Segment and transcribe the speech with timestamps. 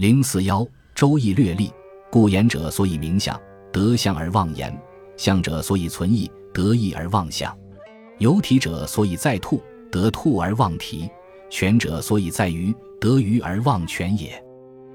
[0.00, 0.62] 零四幺，
[0.94, 1.70] 《周易》略历，
[2.10, 3.38] 故言者所以名相，
[3.70, 4.72] 得相而忘言；
[5.14, 7.54] 相者所以存义，得意而忘相。
[8.16, 11.06] 有体者所以在兔，得兔而忘体；
[11.50, 14.42] 权者所以在鱼，得鱼而忘权也。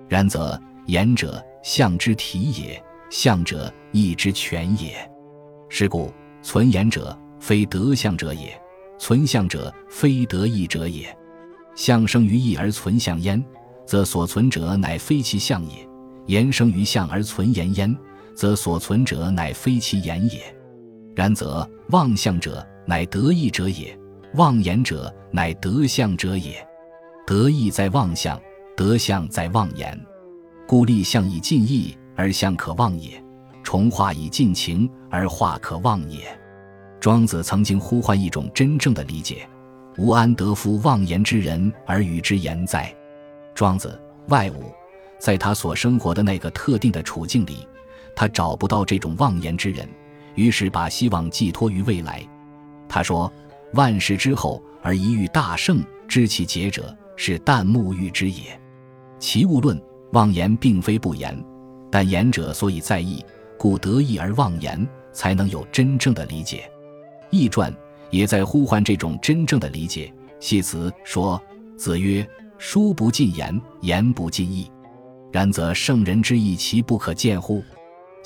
[0.10, 5.08] 然则言者象之体也，象者义之权也。
[5.70, 6.12] 是故
[6.42, 8.60] 存言者非得相者也，
[8.98, 11.16] 存相者非得意者也。
[11.76, 13.46] 相生于义而存相焉，
[13.86, 15.88] 则所存者乃非其相也；
[16.28, 17.96] 言生于相而存言焉，
[18.34, 20.42] 则所存者乃非其言也。
[21.16, 23.98] 然则妄相者乃得意者也，
[24.34, 26.56] 妄言者乃得相者也。
[27.26, 28.40] 得意在妄相，
[28.76, 30.00] 得相在妄言。
[30.68, 33.24] 故立相以尽义而相可忘也，
[33.64, 36.20] 重化以尽情而化可忘也。
[37.00, 39.48] 庄子曾经呼唤一种真正的理解。
[39.98, 42.94] 吾安得夫妄言之人而与之言哉？
[43.56, 44.72] 庄子外物，
[45.18, 47.68] 在他所生活的那个特定的处境里，
[48.16, 49.90] 他找不到这种妄言之人，
[50.36, 52.22] 于是把希望寄托于未来。
[52.88, 53.32] 他说
[53.74, 58.60] ：“万世之后而一遇大圣，知其节者，是旦暮欲之也。”
[59.18, 61.36] 其物论，妄言并非不言，
[61.90, 63.26] 但言者所以在意，
[63.58, 66.70] 故得意而妄言，才能有真正的理解。
[67.32, 67.74] 易传。
[68.12, 70.14] 也在呼唤这种真正的理解。
[70.40, 71.42] 戏词说
[71.76, 72.26] ：“子曰：
[72.68, 74.68] 书不尽言，言不尽意。
[75.32, 77.64] 然则圣人之意，其不可见乎？”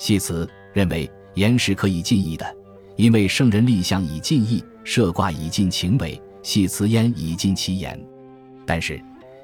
[0.00, 2.56] 系辞认为言是可以尽意的，
[2.96, 8.02] 因为圣人立相以尽意，设卦以尽情为，系辞焉以尽其言。
[8.64, 8.98] 但是，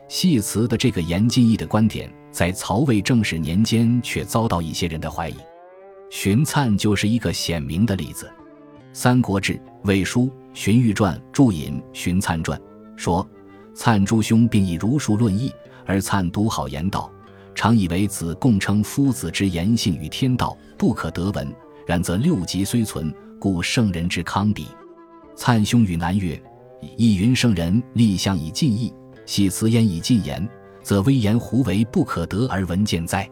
[0.08, 5.36] 系辞的这个言尽意的观点，在曹魏正始年间却遭到一些人的怀疑。
[6.08, 8.24] 荀粲就是一个显明的例子。
[8.94, 9.52] 《三国志·
[9.82, 10.22] 魏书·
[10.54, 12.58] 荀彧传》注引《荀粲传》
[12.96, 13.28] 说
[13.76, 15.52] ：“灿诸兄并以儒术论义，
[15.84, 17.12] 而灿独好言道，
[17.54, 21.54] 常以为子共称夫子之言性与天道，不可得闻。
[21.86, 24.66] 然则六极虽存，故圣人之康比。
[25.36, 26.42] 粲兄与南越，
[26.96, 28.92] 亦云圣人立相以尽义，
[29.26, 30.48] 系辞焉以尽言，
[30.82, 33.28] 则威言胡为不可得而闻见哉？”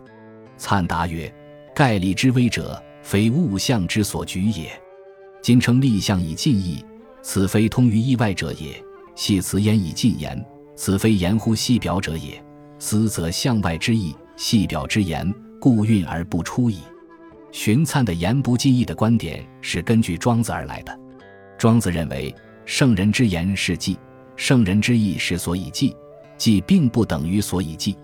[0.56, 1.34] 灿答曰
[1.75, 4.71] ：“盖立之威者，非物象之所举也。”
[5.43, 6.84] 今称立相以尽意，
[7.22, 8.75] 此非通于意外者也；
[9.14, 10.44] 系辞焉以尽言，
[10.76, 12.42] 此非言乎细表者也。
[12.78, 16.80] 思则向外之意，细表之言，故运而不出矣。
[17.53, 20.98] 荀粲的言不尽意的观点是根据庄子而来的。
[21.56, 23.97] 庄子认为，圣人之言是记，
[24.36, 25.97] 圣人之意是所以记，
[26.36, 27.97] 记并不等于所以记。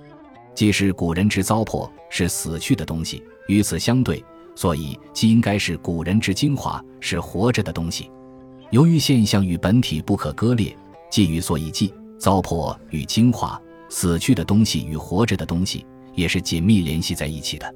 [0.55, 4.25] 既是古人之糟粕，是死去的东西，与此相对。
[4.55, 8.11] 所以，既应该是古人之精华，是活着的东西。
[8.71, 10.77] 由于现象与本体不可割裂，
[11.11, 15.85] 既与所以记、糟粕与精华、死去的东西与活着的东西
[16.15, 17.75] 也是紧密联系在一起的。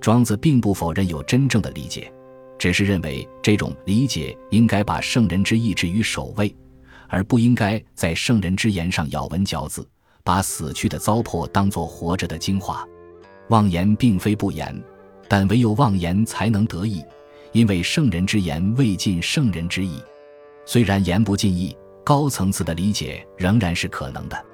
[0.00, 2.12] 庄子并不否认有真正的理解，
[2.56, 6.54] 只是认为这种理解应该把圣人之意置于首位，
[7.08, 9.86] 而不应该在圣人之言上咬文嚼字，
[10.22, 12.86] 把死去的糟粕当作活着的精华。
[13.48, 14.82] 妄言并非不言。
[15.30, 17.04] 但唯有妄言才能得意，
[17.52, 20.00] 因为圣人之言未尽圣人之意。
[20.64, 21.76] 虽然言不尽意，
[22.08, 24.46] 高层次的理解仍然是可能的。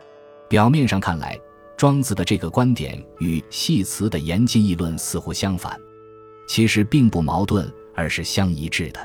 [0.48, 1.38] 表面上看来，
[1.76, 5.81] 庄子的这个观点与系辞的言尽意论似乎相反，
[6.48, 8.98] 其实并不矛盾，而是相一致的。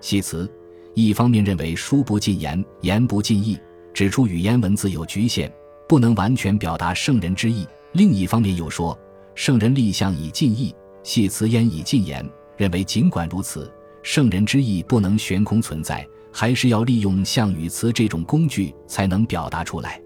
[0.00, 0.50] 系辞
[0.94, 3.56] 一方面认为书不尽言，言不尽意，
[3.94, 5.48] 指出语言文字有局限，
[5.86, 8.98] 不能完全表达圣人之意；另一方面又说
[9.36, 10.74] 圣人立项以尽意。
[11.04, 16.04] 系辞焉以尽言，认为尽管如此，圣人之意不能悬空存在，
[16.38, 19.98] 还是要利用像语词这种工具才能表达出来。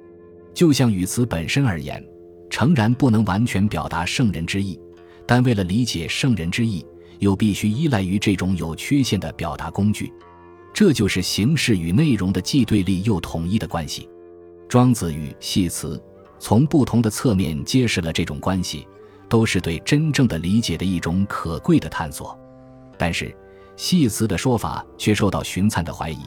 [0.55, 2.01] 就像语词本身而言，
[2.49, 4.79] 诚然不能完全表达圣人之意，
[5.27, 6.87] 但为了理解圣人之意，
[7.19, 10.13] 又必须依赖于这种有缺陷的表达工具。
[10.73, 14.09] 这就是形式与内容的既对立又统一的关系。
[14.69, 16.01] 庄子与系辞
[16.39, 18.87] 从不同的侧面揭示了这种关系。
[19.29, 22.37] 都是对真正的理解的一种可贵的探索，
[22.99, 23.33] 但是
[23.81, 26.19] 戏辞的说法却受到荀粲的怀疑。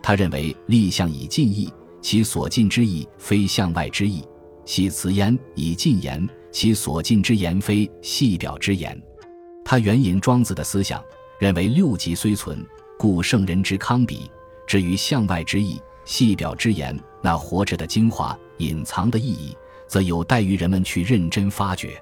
[0.00, 1.68] 他认为立项以尽意，
[2.00, 4.22] 其所尽之意非向外之意；
[4.64, 8.96] 戏辞焉以尽言，其所尽之言非戏表之言。
[9.64, 11.02] 他援引庄子的思想，
[11.40, 12.64] 认为六极虽存，
[12.96, 14.30] 故圣人之康比。
[14.64, 19.56] 至于向外之意、戏表之言，那活着的精华、隐藏的意义，
[19.88, 22.00] 则有待于人们去认真发掘。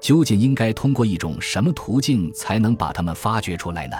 [0.00, 3.96] 究竟应该通过一种什么途径才能把它们发掘出来呢？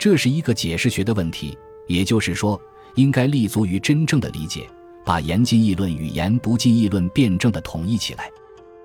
[0.00, 1.56] 这是一个解释学的问题。
[1.86, 2.58] 也就是说，
[2.94, 4.66] 应该立足于真正的理解，
[5.04, 8.30] 把言尽议论与言不尽议论辩证的统一起来。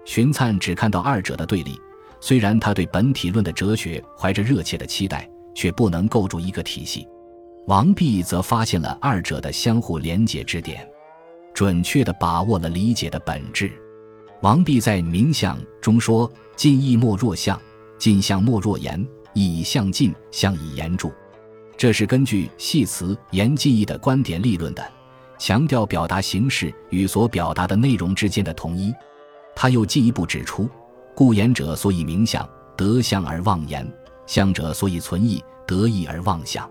[0.04, 1.80] 荀粲只看到二者的对立，
[2.20, 7.08] 虽然他对本体论的哲学怀着热切的期待，却不能构筑一个体系。
[7.68, 10.88] 王弼则发现了二者的相互连结之点，
[11.54, 13.72] 准确地把握了理解的本质。
[14.42, 17.60] 王弼在《名相》中说：“近义莫若相，
[17.98, 19.08] 近相莫若言。
[19.36, 21.12] 意以相近，相以言著。”
[21.78, 24.84] 这是根据系辞言近义的观点立论的，
[25.38, 28.92] 强调表达形式与所表达的内容之间的统一。
[29.54, 30.70] 他又进一步指出
[31.14, 33.86] ：“故言者所以明相，得相而忘言；
[34.26, 36.68] 相者所以存意，得意而忘相。”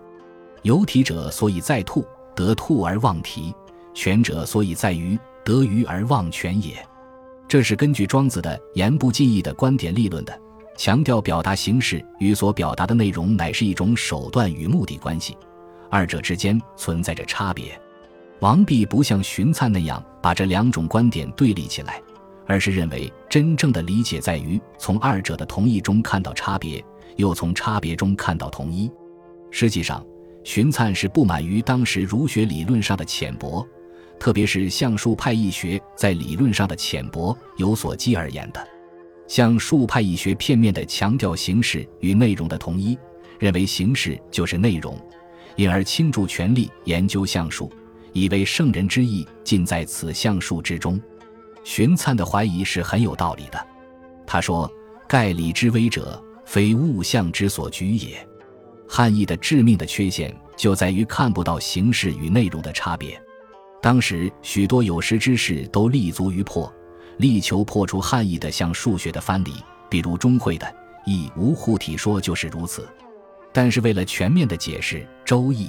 [0.63, 2.03] 有体者所以在兔，
[2.35, 3.53] 得兔而忘体；
[3.93, 6.75] 权者所以在鱼，得鱼而忘权也。
[7.47, 10.35] 这是根据庄子的言不尽意的观点立论的，
[10.75, 15.37] 强调表达形式与所表达的内容乃是一种手段与目的关系，
[15.89, 17.79] 二者之间存在着差别。
[18.39, 22.01] 王弼不像荀粲那样把这两种观点对立起来，
[22.45, 26.83] 而是认为真正的理解在于从二者的同一中看到差别，
[27.15, 28.91] 又从差别中看到同一。
[29.51, 30.05] 实际上。
[30.43, 33.67] 荀粲是不满于当时儒学理论上的浅薄，
[34.19, 38.63] 特别是象数派易学在理论上的浅薄有所基而言的。
[39.27, 42.97] 象数派义学片面地强调形式与内容的统一，
[43.39, 44.99] 认为形式就是内容，
[45.55, 47.71] 因而倾注全力研究象数，
[48.13, 51.01] 以为圣人之意尽在此象数之中。
[51.63, 53.67] 荀粲的怀疑是很有道理的。
[54.27, 54.71] 他说
[55.07, 58.15] ：“盖理之微者，非物象之所举也。”
[58.87, 63.19] 汉译的致命的缺陷就在于看不到形式与内容的差别。
[63.81, 66.71] 当时许多有识之士都立足于破，
[67.17, 69.53] 力求破除汉译的像数学的藩篱，
[69.89, 70.75] 比如钟会的
[71.05, 72.87] “义无护体说”就是如此。
[73.51, 75.67] 但是为了全面的解释《周易》，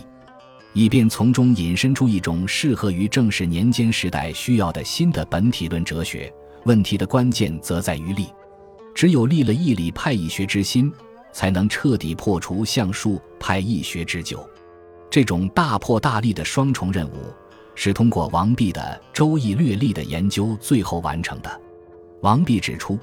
[0.72, 6.32] 以便从中引申出一种适合于正史年间时代需要的新的本体论哲学，
[6.64, 8.26] 问题的关键则在于立。
[8.94, 10.92] 只有立了义理派义学之心。
[11.36, 14.48] 才能彻底破除相术派易学之久。
[15.10, 17.30] 这种大破大立的双重任务，
[17.76, 21.60] 是通过王弼的《周易略历》的研究最后完成的。
[22.22, 22.98] 王弼指出，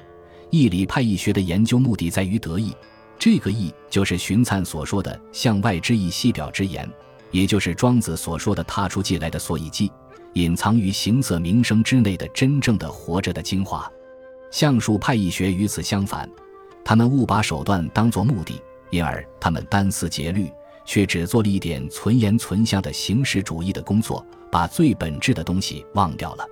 [0.49, 2.75] 易理派易学的研究目的在于得意，
[3.17, 6.89] 这个意就是荀粲所说的“向外之意，细表之言”，
[7.31, 9.89] 也就是庄子所说的“踏出界来的所以记”，
[10.33, 13.89] 隐藏于形色名声之内的真正的活着的精华。
[14.51, 16.29] 相术派易学与此相反。
[16.85, 20.51] 他们误把手段当作目的，因而他们单思竭虑，
[20.85, 26.45] 却只做了一点存言存相的形式主义的工作，把最本质的东西忘掉了。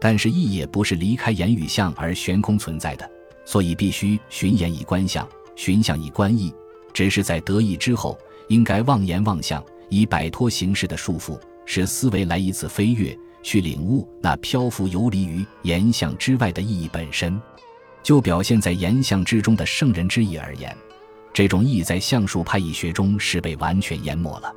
[0.00, 3.10] 但是义也不是离开言语相而悬空存在的，
[3.44, 5.26] 所以必须寻言以观相，
[5.56, 6.52] 寻相以观义。
[6.92, 8.18] 只是在得意之后，
[8.48, 17.40] 应该忘言忘相，以摆脱形式的束缚，使思维来一次飞跃，去领悟那漂浮游离于言相之外的意义本身。
[18.02, 20.76] 就表现在言相之中的圣人之意而言，
[21.34, 24.54] 这种意在相术派义学中是被完全淹没了。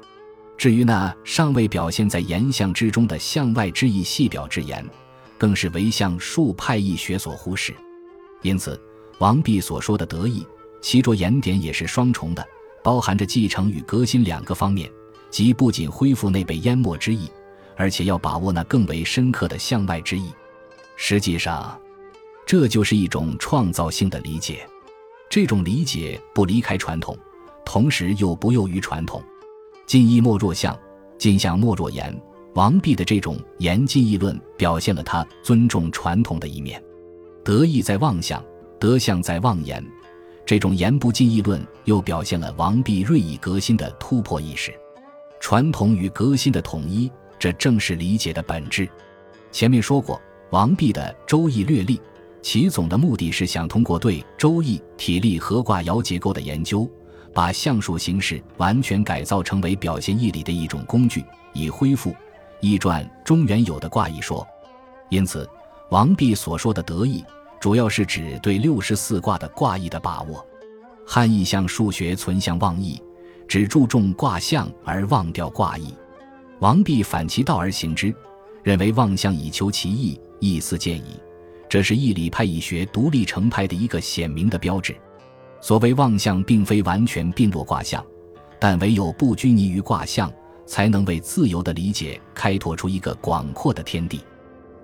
[0.56, 4.88] 至于那尚未表现在言相之中的向外之意细表之言，
[5.38, 7.74] 更是为相术派义学所忽视。
[8.44, 8.80] 因此，
[9.18, 10.46] 王弼所说的得意，
[10.80, 12.48] 其着眼点也是双重的，
[12.84, 14.90] 包含着继承与革新两个方面，
[15.32, 17.28] 即不仅恢复那被淹没之意，
[17.76, 20.32] 而且要把握那更为深刻的向外之意。
[20.96, 21.76] 实际上。
[22.46, 24.66] 这就是一种创造性的理解，
[25.30, 27.18] 这种理解不离开传统，
[27.66, 29.22] 同时又不囿于传统。
[29.86, 30.78] 近义莫若相，
[31.18, 32.18] 近相莫若言。
[32.56, 36.82] 王弼的这种言近义论，表现了他尊重传统的一面。
[37.44, 38.44] 得意在妄想，
[38.80, 39.86] 得相在妄言。
[40.46, 44.74] 这种言不尽义论，又表现了王弼锐意革新的突破意识。
[45.40, 48.90] 传统与革新的统一，这正是理解的本质。
[49.52, 50.20] 前面说过，
[50.52, 51.98] 王弼的《周易略历》。
[52.42, 56.90] 其总的目的是想通过对《周易》体例和卦爻结构的研究，
[57.34, 62.16] 把象数形式完全改造成为表现义理的一种工具，以恢复
[62.62, 64.48] 易传中原有的卦义说。
[65.10, 65.50] 因此，
[65.90, 67.24] 王弼所说的得意，
[67.60, 70.46] 主要是指对六十四卦的卦义的把握。
[71.06, 73.02] 汉义象数学存象忘义，
[73.48, 75.94] 只注重卦象而忘掉卦义。
[76.60, 78.14] 王弼反其道而行之，
[78.64, 81.20] 认为望象以求其意，意思见矣。
[81.70, 84.96] 这是义理派义学独立成派的一个显明的标志。
[85.60, 88.06] 所谓望象，并非完全并落卦象，
[88.60, 90.32] 但唯有不拘泥于卦象，
[90.66, 94.22] 才能为自由的理解开拓出一个广阔的天地。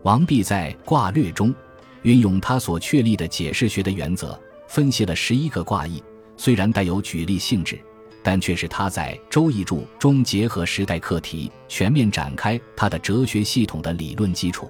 [0.01, 1.53] 王弼在《卦略》中
[2.01, 4.37] 运用他所确立的解释学的原则，
[4.67, 6.03] 分析了十一个卦意，
[6.35, 7.79] 虽然带有举例性质，
[8.21, 14.69] 但却是他在《周易注》中结合时代课题，全面展开他的哲学系统的理论基础。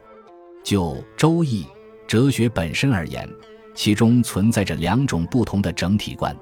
[0.64, 1.64] 就《周易》。
[2.08, 3.28] 哲学本身而言，
[3.74, 6.36] 其中存在着两种不同的整体观，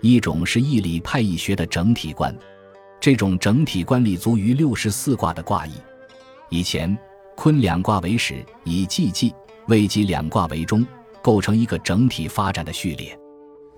[0.00, 2.36] 一种是义理派义学的整体观，
[3.00, 5.72] 这种整体观立足于六十四卦的卦意。
[6.48, 6.96] 以前
[7.36, 9.34] 坤两卦为始，以季季、
[9.68, 10.86] 未济两卦为中，
[11.22, 13.16] 构成一个整体发展的序列。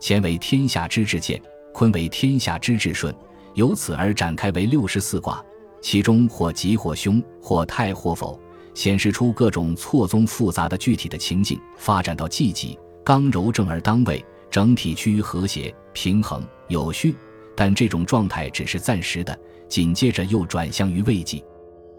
[0.01, 1.41] 乾为天下之至健，
[1.73, 3.15] 坤为天下之至顺，
[3.55, 5.43] 由此而展开为六十四卦，
[5.81, 8.39] 其中或吉或凶，或泰或否，
[8.77, 11.59] 显示出各种错综复杂的具体的情境。
[11.79, 17.17] 发展到季季，刚柔正而当位，整体趋于和谐、平衡、有序。
[17.57, 21.43] 但这种状态只是暂时的，紧接着又转向于未季。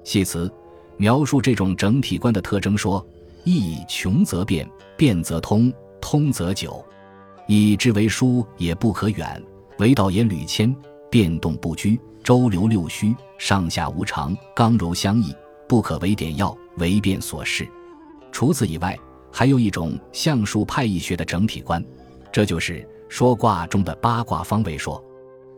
[0.03, 0.49] 系辞。
[0.99, 3.05] 描述这种整体观的特征说
[3.45, 4.67] ：“义穷则变，
[4.97, 6.83] 变则通，通则久。
[7.47, 9.39] 以之为书也不可远，
[9.77, 10.75] 为道也屡迁，
[11.11, 15.31] 变动不居，周流六虚，上下无常，刚柔相异，
[15.67, 17.67] 不可为点要，为变所适。”
[18.31, 18.97] 除此以外，
[19.31, 21.83] 还有一种相术派易学的整体观，
[22.31, 25.03] 这就是说卦中的八卦方位说。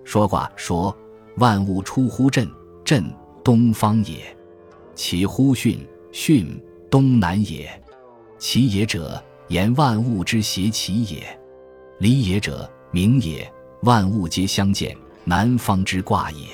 [0.03, 0.95] 说卦说
[1.37, 2.49] ：“万物出乎震，
[2.83, 3.03] 震
[3.43, 4.35] 东方也。”
[4.95, 5.77] 其乎巽，
[6.11, 6.45] 巽
[6.89, 7.69] 东南也。
[8.37, 11.39] 其也者，言万物之邪其也。
[11.99, 13.51] 离也者，明也。
[13.83, 16.47] 万物皆相见，南方之卦也。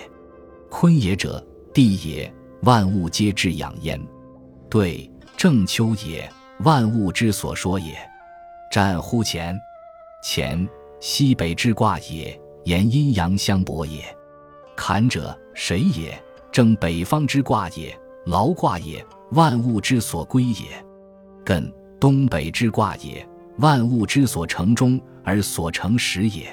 [0.69, 2.31] 坤也者，地也。
[2.61, 3.99] 万物皆至养焉。
[4.75, 6.29] 对，正秋也。
[6.65, 7.95] 万物之所说也。
[8.69, 9.57] 战乎前，
[10.21, 10.67] 前
[10.99, 14.03] 西北之卦也，言阴阳相搏也。
[14.75, 16.21] 坎者，谁也？
[16.51, 17.97] 正北方之卦也。
[18.25, 19.01] 劳卦也，
[19.31, 20.65] 万物之所归也；
[21.45, 23.25] 艮东北之卦也，
[23.59, 26.47] 万物之所成中而所成实也。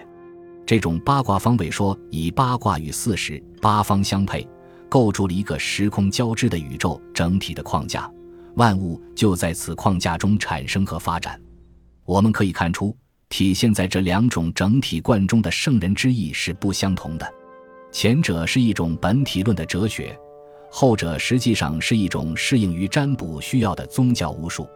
[0.65, 4.47] 这种八卦方位说，以八卦与四时八方相配，
[4.93, 8.13] 构筑了一个时空交织的宇宙整体的框架，
[8.57, 11.41] 万物就在此框架中产生和发展。
[12.05, 12.95] 我们可以看出，
[13.31, 17.27] 体现在这两种整体观中的圣人之意是不相同的。
[17.91, 20.15] 前者是一种本体论的哲学。
[20.71, 24.69] 后者实际上是一种适应于占卜需要的宗教巫术。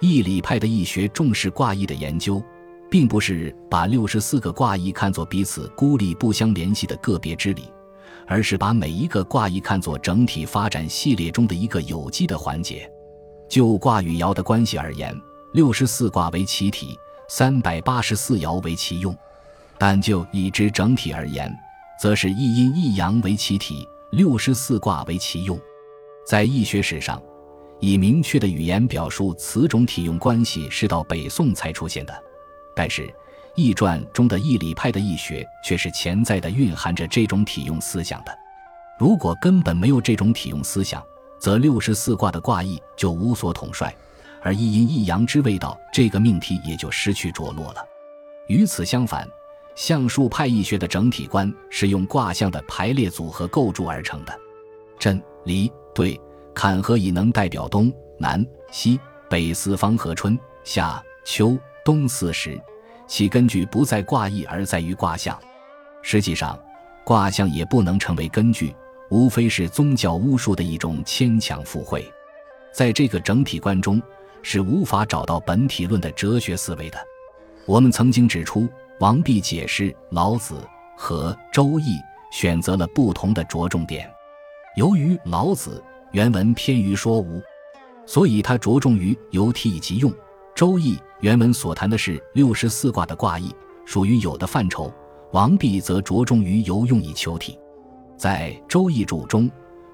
[0.00, 2.42] 义理派的易学重视卦意的研究，
[2.90, 7.64] 并不是把六十四个卦意看作彼此孤立不相联系的个别之理，
[8.30, 12.88] 而是把每一个卦意看作整体发展系列中的一个有机的环节。
[13.48, 15.12] 就卦与爻的关系而言，
[15.52, 16.96] 六十四卦为其体，
[17.28, 19.12] 三百八十四爻为其用；
[19.76, 21.52] 但就已知整体而言，
[22.00, 23.84] 则是一阴一阳为其体。
[24.12, 25.58] 六十四卦为其用，
[26.24, 27.20] 在易学史上，
[27.80, 32.24] 以明确的语言表述此种体用关系是到北宋才出现的。
[32.76, 33.06] 但是，
[33.54, 38.32] 《易传》中的易理派的易学却是潜在的蕴含着这种体用思想的。
[38.98, 41.02] 如果根本没有这种体用思想，
[41.38, 43.94] 则六十四卦的卦意就无所统帅，
[44.42, 47.84] 而一阴一阳之谓道这个命题也就失去着落了。
[48.48, 49.28] 与此相反。
[49.76, 54.38] 相术派易学的整体观是用卦象的排列组合构筑而成的，
[54.98, 56.20] 震、离、兑、
[56.52, 62.60] 坎和乙能代表东南西北四方和春夏秋冬四时，
[63.10, 65.36] 其根据不在卦意而在于卦象。
[66.00, 66.56] 实际上，
[67.02, 68.72] 卦象也不能成为根据，
[69.10, 72.08] 无非是宗教巫术的一种牵强附会。
[72.72, 74.00] 在这个整体观中，
[74.42, 76.98] 是无法找到本体论的哲学思维的。
[77.66, 78.68] 我们曾经指出。
[79.00, 80.62] 王弼解释老子
[80.94, 81.94] 和《周易》，
[82.30, 84.06] 选择了不同的着重点。
[84.76, 87.40] 由于老子原文偏于说无，
[88.04, 90.12] 所以他着重于由体及用；
[90.60, 93.50] 《周易》原文所谈的是六十四卦的卦意，
[93.86, 94.92] 属于有的范畴。
[95.32, 97.58] 王弼则着重于由用以求体。
[98.14, 99.50] 在《周易注》中，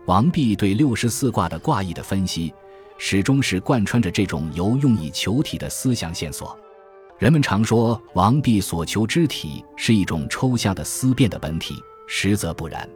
[0.07, 2.53] 王弼对六十四卦的卦意的分析，
[2.99, 6.59] 始终是贯穿着这种由用以求体的思想线索。
[7.17, 11.77] 人们常说王弼所求之体是一种抽象的思辨的本体，
[12.09, 12.91] 实则不然。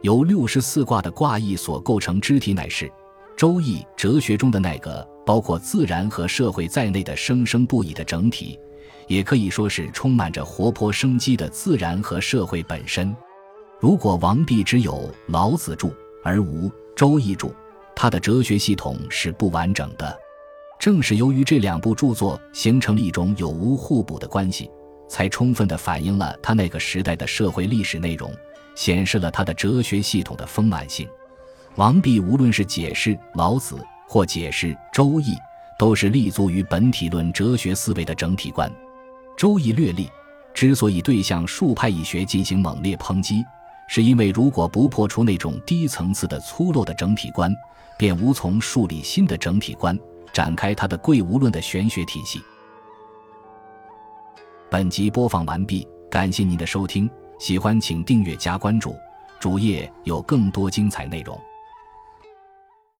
[0.00, 2.86] 由六十四卦的卦意所构成之体，乃是
[3.36, 8.58] 《周易》哲学中的那个包括自然和社会在内的生生不已的整体，
[9.08, 13.14] 也可以说是充满着活泼生机的自然和社会本身。
[13.80, 17.48] 如果王弼只有老子注而无《周易注》，
[17.96, 20.16] 他的哲学系统是不完整的。
[20.78, 24.70] 正是由于这两部著作形成了一种有无互补的关系，
[25.08, 28.32] 才充分地反映了他那个时代的社会历史内容，
[28.74, 31.08] 显示了他的哲学系统的丰满性。
[31.76, 35.34] 王弼无论是解释老子或解释周易，
[35.78, 38.70] 都是立足于本体论哲学思维的整体观。
[39.36, 40.10] 周易略历
[40.52, 43.42] 之所以对象数派易学进行猛烈抨击，
[43.88, 47.54] 是因为如果不破除那种低层次的粗陋的整体观，
[47.96, 49.98] 便无从树立新的整体观。
[50.32, 52.40] 展开他的贵无论的玄学体系。
[54.70, 58.96] 本集播放完毕，感谢您的收听，喜欢请订阅加关注，
[59.38, 61.38] 主页有更多精彩内容。